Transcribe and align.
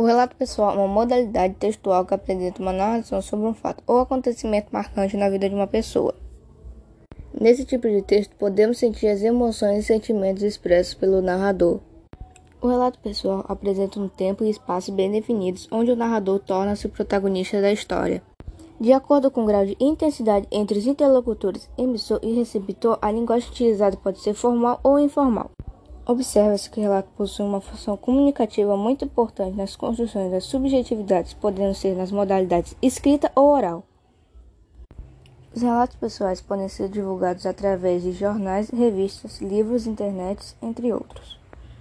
O 0.00 0.04
relato 0.06 0.34
pessoal 0.34 0.70
é 0.70 0.78
uma 0.78 0.88
modalidade 0.88 1.56
textual 1.56 2.06
que 2.06 2.14
apresenta 2.14 2.62
uma 2.62 2.72
narração 2.72 3.20
sobre 3.20 3.44
um 3.44 3.52
fato 3.52 3.84
ou 3.86 3.98
acontecimento 3.98 4.68
marcante 4.72 5.14
na 5.14 5.28
vida 5.28 5.46
de 5.46 5.54
uma 5.54 5.66
pessoa. 5.66 6.14
Nesse 7.38 7.66
tipo 7.66 7.86
de 7.86 8.00
texto, 8.00 8.34
podemos 8.36 8.78
sentir 8.78 9.08
as 9.08 9.20
emoções 9.20 9.80
e 9.80 9.86
sentimentos 9.86 10.42
expressos 10.42 10.94
pelo 10.94 11.20
narrador. 11.20 11.80
O 12.62 12.68
relato 12.68 12.98
pessoal 13.00 13.44
apresenta 13.46 14.00
um 14.00 14.08
tempo 14.08 14.42
e 14.42 14.48
espaço 14.48 14.90
bem 14.90 15.12
definidos, 15.12 15.68
onde 15.70 15.90
o 15.90 15.96
narrador 15.96 16.38
torna-se 16.38 16.86
o 16.86 16.90
protagonista 16.90 17.60
da 17.60 17.70
história. 17.70 18.22
De 18.80 18.94
acordo 18.94 19.30
com 19.30 19.42
o 19.42 19.46
grau 19.46 19.66
de 19.66 19.76
intensidade 19.78 20.48
entre 20.50 20.78
os 20.78 20.86
interlocutores, 20.86 21.68
emissor 21.76 22.18
e 22.22 22.32
receptor, 22.32 22.98
a 23.02 23.12
linguagem 23.12 23.50
utilizada 23.50 23.98
pode 23.98 24.20
ser 24.20 24.32
formal 24.32 24.80
ou 24.82 24.98
informal. 24.98 25.50
Observa-se 26.10 26.68
que 26.68 26.80
o 26.80 26.82
relato 26.82 27.08
possui 27.16 27.46
uma 27.46 27.60
função 27.60 27.96
comunicativa 27.96 28.76
muito 28.76 29.04
importante 29.04 29.56
nas 29.56 29.76
construções 29.76 30.32
das 30.32 30.42
subjetividades, 30.42 31.34
podendo 31.34 31.72
ser 31.72 31.94
nas 31.94 32.10
modalidades 32.10 32.74
escrita 32.82 33.30
ou 33.32 33.52
oral. 33.52 33.84
Os 35.54 35.62
relatos 35.62 35.94
pessoais 35.94 36.40
podem 36.40 36.68
ser 36.68 36.88
divulgados 36.88 37.46
através 37.46 38.02
de 38.02 38.10
jornais, 38.10 38.70
revistas, 38.70 39.40
livros, 39.40 39.86
internet, 39.86 40.56
entre 40.60 40.92
outros. 40.92 41.38